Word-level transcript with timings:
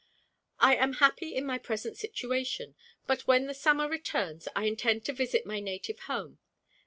I 0.59 0.75
am 0.77 0.93
happy 0.93 1.35
in 1.35 1.45
my 1.45 1.59
present 1.59 1.95
situation; 1.95 2.73
but 3.05 3.27
when 3.27 3.45
the 3.45 3.53
summer 3.53 3.87
returns, 3.87 4.47
I 4.55 4.63
intend 4.65 5.05
to 5.05 5.13
visit 5.13 5.45
my 5.45 5.59
native 5.59 5.99
home. 5.99 6.39